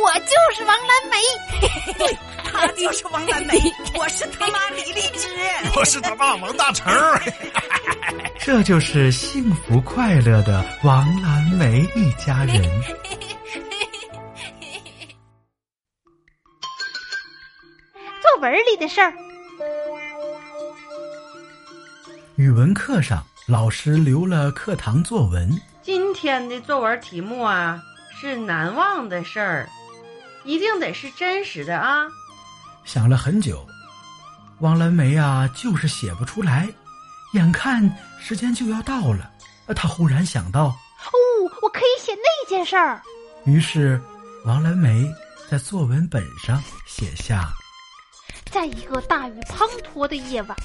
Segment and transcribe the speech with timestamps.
[0.00, 1.16] 我就是王蓝梅，
[1.98, 3.54] 对，他就是王蓝梅，
[3.98, 5.28] 我是他妈李荔枝，
[5.76, 6.92] 我是他爸王大成。
[8.38, 12.62] 这就是幸福快乐的王蓝梅一家人。
[18.22, 19.12] 作文里的事儿。
[22.36, 25.50] 语文课上，老师留了课堂作文。
[25.82, 27.82] 今天的作文题目啊，
[28.20, 29.68] 是难忘的事儿，
[30.44, 32.06] 一定得是真实的啊。
[32.84, 33.66] 想了很久，
[34.60, 36.68] 王蓝梅啊，就是写不出来。
[37.34, 37.82] 眼看
[38.18, 39.30] 时间就要到了，
[39.76, 41.12] 他忽然想到：哦，
[41.62, 43.02] 我可以写那件事儿。
[43.44, 44.00] 于是，
[44.46, 45.04] 王蓝梅
[45.50, 47.52] 在作文本上写下：
[48.50, 50.56] 在一个大雨滂沱的夜晚，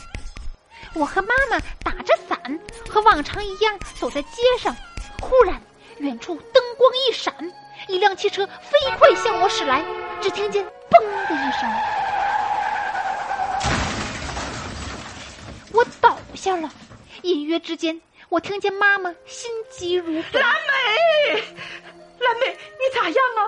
[0.94, 2.60] 我和妈妈打着伞，
[2.90, 4.74] 和往常一样走在街上。
[5.20, 5.62] 忽然，
[6.00, 7.34] 远处灯光一闪，
[7.88, 9.84] 一辆汽车飞快向我驶来，
[10.22, 11.70] 只听见“嘣”的一声。
[15.74, 16.70] 我倒下了，
[17.24, 20.42] 隐约之间，我听见妈妈心急如焚。
[20.42, 21.44] 蓝莓，
[22.20, 23.42] 蓝莓，你咋样啊？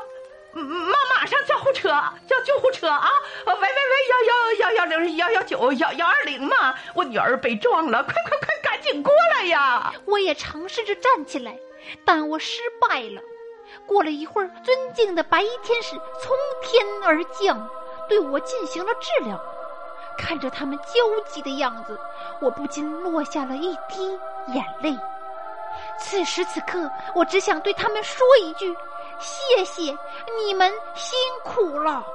[0.53, 1.89] 妈，马上叫护车，
[2.27, 3.09] 叫救护车啊！
[3.45, 3.70] 喂喂喂，
[4.09, 6.75] 幺幺幺幺零幺幺九幺幺二零嘛！
[6.94, 9.94] 我女儿被撞了，快快快，赶紧过来呀！
[10.05, 11.58] 我也尝试着站起来，
[12.05, 13.22] 但我失败了。
[13.85, 17.67] 过了一会儿，尊敬的白衣天使从天而降，
[18.07, 19.39] 对我进行了治疗。
[20.17, 20.93] 看着他们焦
[21.27, 21.99] 急的样子，
[22.41, 24.17] 我不禁落下了一滴
[24.53, 24.97] 眼泪。
[25.99, 28.73] 此时此刻，我只想对他们说一句
[29.19, 29.95] ：“谢谢
[30.45, 32.05] 你们辛苦了。”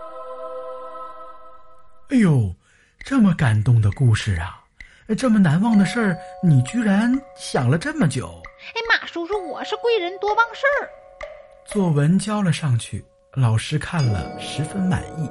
[2.08, 2.54] 哎呦，
[3.04, 4.56] 这么感动的故事啊！
[5.18, 8.40] 这么难忘的事儿，你居然想了这么久。
[8.74, 10.88] 哎，马叔叔，我是贵人多忘事儿。
[11.72, 13.04] 作文交了上去，
[13.34, 15.30] 老师看了十分满意。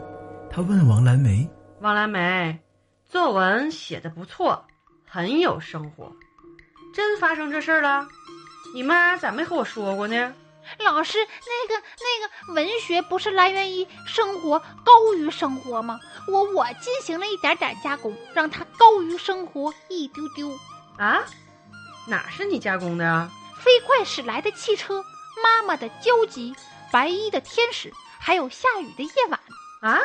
[0.50, 1.46] 他问王蓝梅。
[1.82, 2.58] 王蓝梅，
[3.10, 4.66] 作文写的不错，
[5.06, 6.10] 很有生活。
[6.94, 8.08] 真发生这事儿了？
[8.74, 10.34] 你妈咋没和我说过呢？
[10.78, 16.00] 老师，那个那个，文学不是来源于生活，高于生活吗？
[16.32, 20.50] 我我进行了一点点加工，让它高于生活一丢丢。
[20.98, 21.22] 啊？
[22.08, 23.30] 哪是你加工的啊？
[23.58, 25.04] 飞快驶来的汽车，
[25.44, 26.56] 妈妈的焦急，
[26.92, 29.40] 白衣的天使，还有下雨的夜晚。
[29.82, 30.00] 啊？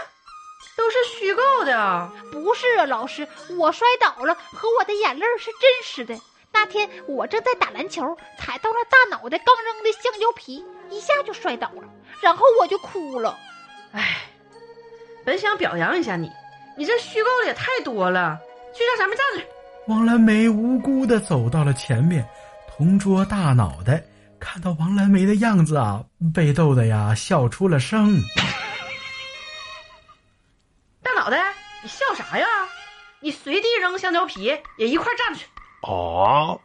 [0.76, 3.28] 都是虚构的，不是啊，老师，
[3.58, 6.18] 我摔倒了，和我的眼泪是真实的。
[6.52, 11.82] 那天我正在打篮球，踩到了大脑袋刚扔的香蕉皮，一下就摔倒了，
[12.20, 13.38] 然后我就哭了。
[13.92, 14.22] 唉，
[15.24, 16.30] 本想表扬一下你，
[16.76, 18.38] 你这虚构的也太多了。
[18.74, 19.46] 去让咱们站着。
[19.86, 22.26] 王蓝梅无辜的走到了前面，
[22.68, 24.02] 同桌大脑袋
[24.44, 28.22] 看到王蓝梅的样子啊，被逗的呀笑出了声。
[31.02, 32.46] 大脑袋，你笑啥呀？
[33.20, 34.44] 你随地扔香蕉皮，
[34.76, 35.46] 也一块站去。
[35.80, 36.60] 哦。